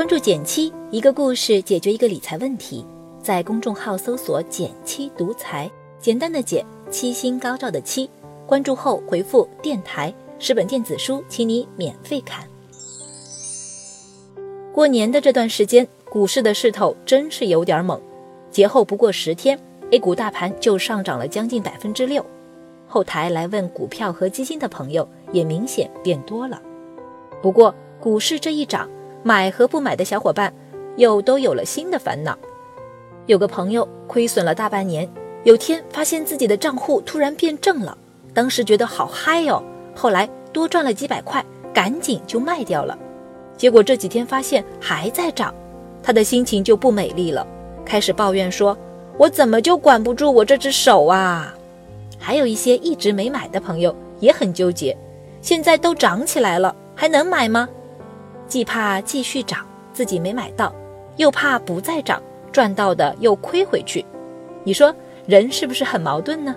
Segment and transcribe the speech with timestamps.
[0.00, 2.86] 关注减七，一个故事解决一个理财问题。
[3.22, 8.08] 在公众号搜索“减七独裁，简单的减，七星高照的七。
[8.46, 10.10] 关注后回复“电台”，
[10.40, 12.48] 十本电子书，请你免费看。
[14.72, 18.00] 过年的这段时间，股市的势头真是有点猛。
[18.50, 19.60] 节后不过十天
[19.90, 22.24] ，A 股大盘就上涨了将近百分之六。
[22.88, 26.58] 后台来问股票和基金的朋友也明显变多了。
[27.42, 28.88] 不过股市这一涨，
[29.22, 30.52] 买和不买的小伙伴
[30.96, 32.36] 又都有了新的烦恼。
[33.26, 35.08] 有个朋友亏损了大半年，
[35.44, 37.96] 有天发现自己的账户突然变正了，
[38.34, 39.62] 当时觉得好嗨哦，
[39.94, 42.98] 后来多赚了几百块，赶紧就卖掉了。
[43.56, 45.54] 结果这几天发现还在涨，
[46.02, 47.46] 他的心情就不美丽了，
[47.84, 48.76] 开始抱怨说
[49.18, 51.54] ：“我怎么就管不住我这只手啊？”
[52.18, 54.96] 还有一些一直没买的朋友也很纠结，
[55.40, 57.68] 现在都涨起来了，还能买吗？
[58.50, 60.74] 既怕继续涨自己没买到，
[61.18, 62.20] 又怕不再涨
[62.50, 64.04] 赚到的又亏回去。
[64.64, 64.92] 你说
[65.24, 66.56] 人是不是很矛盾呢？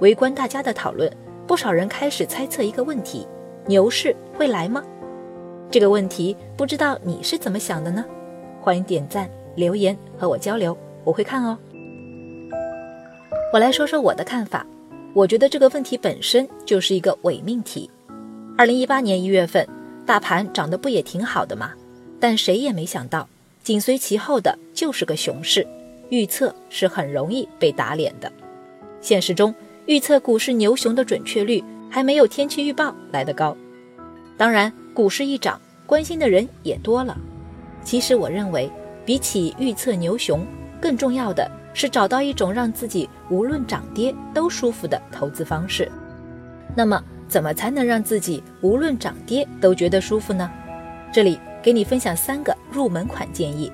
[0.00, 1.12] 围观大家的讨论，
[1.46, 3.28] 不少人开始猜测一个问题：
[3.66, 4.82] 牛市会来吗？
[5.70, 8.02] 这个问题不知道你是怎么想的呢？
[8.62, 10.74] 欢迎点赞留言和我交流，
[11.04, 11.58] 我会看哦。
[13.52, 14.66] 我来说说我的看法，
[15.12, 17.90] 我觉得这个问题本身就是一个伪命题。
[18.56, 19.68] 二零一八年一月份，
[20.10, 21.70] 大盘涨得不也挺好的吗？
[22.18, 23.28] 但谁也没想到，
[23.62, 25.64] 紧随其后的就是个熊市。
[26.08, 28.32] 预测是很容易被打脸的。
[29.00, 29.54] 现实中，
[29.86, 33.56] 预测股市牛熊的准确率还没有天气预报来得高。
[34.36, 34.72] 当然。
[34.92, 37.16] 股市一涨，关心的人也多了。
[37.84, 38.68] 其实我认为，
[39.06, 40.44] 比起预测牛熊，
[40.80, 45.88] 更重要的是找到一种让自己无论涨跌都舒服的投资方式。
[46.74, 47.00] 那么，
[47.30, 50.50] 怎么才能让自己无论涨跌都觉得舒服呢？
[51.12, 53.72] 这里给你分享三个入门款建议。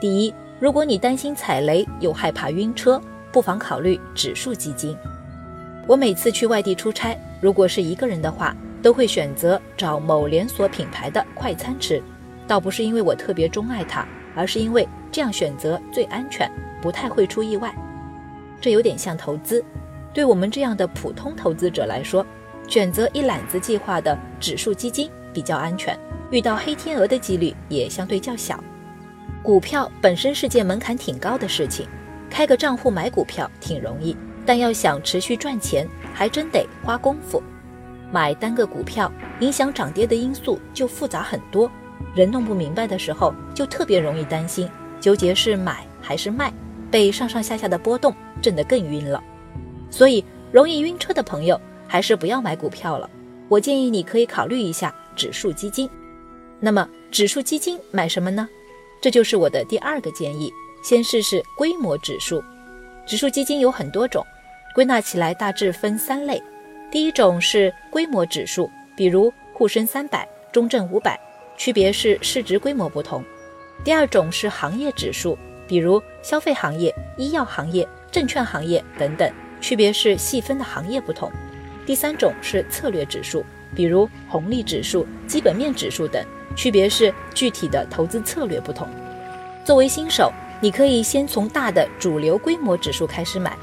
[0.00, 3.00] 第一，如果你担心踩雷又害怕晕车，
[3.32, 4.96] 不妨考虑指数基金。
[5.86, 8.56] 我每次去外地出差，如果是一个人的话。
[8.84, 12.02] 都会选择找某连锁品牌的快餐吃，
[12.46, 14.06] 倒不是因为我特别钟爱它，
[14.36, 16.46] 而是因为这样选择最安全，
[16.82, 17.74] 不太会出意外。
[18.60, 19.64] 这有点像投资，
[20.12, 22.26] 对我们这样的普通投资者来说，
[22.68, 25.98] 选择一揽子计划的指数基金比较安全，
[26.30, 28.62] 遇到黑天鹅的几率也相对较小。
[29.42, 31.86] 股票本身是件门槛挺高的事情，
[32.30, 34.16] 开个账户买股票挺容易，
[34.46, 37.42] 但要想持续赚钱，还真得花功夫。
[38.10, 39.10] 买单个股票，
[39.40, 41.70] 影响涨跌的因素就复杂很多，
[42.14, 44.68] 人弄不明白的时候，就特别容易担心，
[45.00, 46.52] 纠结是买还是卖，
[46.90, 49.22] 被上上下下的波动震得更晕了。
[49.90, 53.08] 所以，容易晕车的朋友还是不要买股票了。
[53.48, 55.88] 我建议你可以考虑一下指数基金。
[56.60, 58.48] 那么，指数基金买什么呢？
[59.00, 60.50] 这就是我的第二个建议，
[60.82, 62.42] 先试试规模指数。
[63.06, 64.24] 指数基金有很多种，
[64.74, 66.42] 归纳起来大致分三类。
[66.90, 71.20] 第一种是规模指数，比如沪深三百、中证五百，
[71.58, 73.22] 区别是市值规模不同。
[73.84, 79.30] 第二种是行业指数，比如消费行业、医药行业、证券行业等等，
[79.60, 81.30] 区别是细分的行业不同。
[81.86, 86.24] 第三种是策略指数，比如红利指数、基本面指数等，
[86.56, 88.88] 区别是具体的投资策略不同。
[89.64, 93.56] 作为新手，你可以先从大的主流规模指数开始买。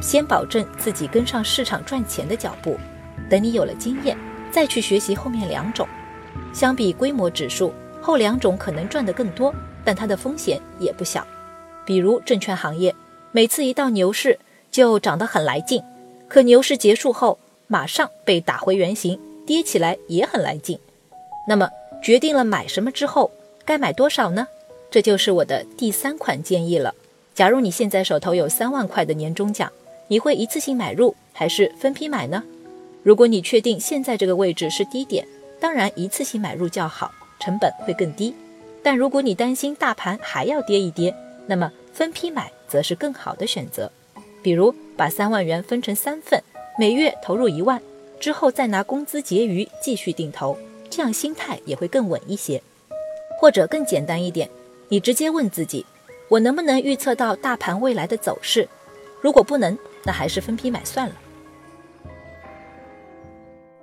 [0.00, 2.78] 先保证自己跟上市场赚钱的脚步，
[3.28, 4.16] 等你有了经验，
[4.48, 5.88] 再去学习后面两种。
[6.52, 9.52] 相比规模指数，后两种可能赚得更多，
[9.84, 11.26] 但它的风险也不小。
[11.84, 12.94] 比如证券行业，
[13.32, 14.38] 每次一到牛市
[14.70, 15.82] 就涨得很来劲，
[16.28, 17.36] 可牛市结束后
[17.68, 20.78] 马上被打回原形，跌起来也很来劲。
[21.46, 21.70] 那么
[22.02, 23.30] 决定了买什么之后，
[23.64, 24.48] 该买多少呢？
[24.90, 26.94] 这就是我的第三款建议了。
[27.34, 29.70] 假如你现在手头有三万块的年终奖，
[30.08, 32.42] 你会一次性买入还是分批买呢？
[33.02, 35.26] 如果你确定现在这个位置是低点，
[35.60, 38.34] 当然一次性买入较好，成本会更低。
[38.82, 41.14] 但如果你担心大盘还要跌一跌，
[41.46, 43.90] 那么分批买则是更好的选择。
[44.42, 46.42] 比如把三万元分成三份，
[46.80, 47.82] 每月投入一万，
[48.20, 50.56] 之后再拿工资结余继续定投，
[50.88, 52.62] 这样心态也会更稳一些。
[53.36, 54.48] 或者更简单一点，
[54.88, 55.84] 你直接问自己：
[56.28, 58.68] 我能不能预测到大盘未来的走势？
[59.20, 61.14] 如果不能，那还是分批买算了。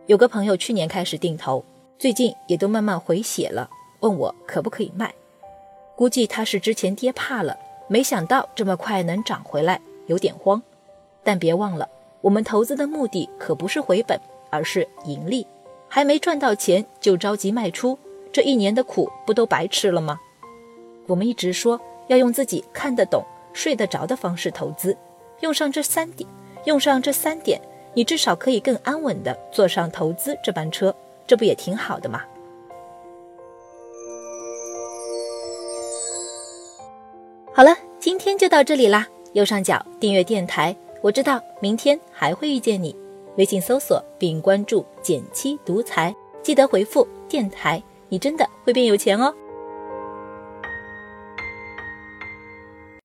[0.05, 1.65] 有个朋友去年开始定投，
[1.99, 3.69] 最近也都慢慢回血了，
[3.99, 5.13] 问我可不可以卖。
[5.97, 7.57] 估计他是之前跌怕了，
[7.89, 10.63] 没想到这么快能涨回来，有点慌。
[11.25, 11.89] 但别忘了，
[12.25, 14.19] 我们投资的目的可不是回本，
[14.49, 15.45] 而是盈利。
[15.87, 17.99] 还没赚到钱就着急卖出，
[18.33, 20.19] 这一年的苦不都白吃了吗？
[21.05, 23.23] 我们一直说要用自己看得懂、
[23.53, 24.97] 睡得着的方式投资，
[25.41, 26.27] 用上这三点，
[26.65, 27.61] 用上这三点，
[27.93, 30.95] 你至少可以更安稳的坐上投资这班车，
[31.27, 32.23] 这不也挺好的吗？
[37.53, 39.07] 好了，今天就到这里啦。
[39.33, 42.95] 右上角订阅电台，我知道明天还会遇见你。
[43.37, 46.11] 微信搜索并关注“减七独裁，
[46.41, 47.79] 记得回复“电台”，
[48.09, 49.31] 你真的会变有钱哦。